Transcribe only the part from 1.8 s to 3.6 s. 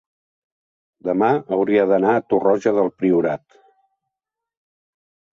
d'anar a Torroja del Priorat.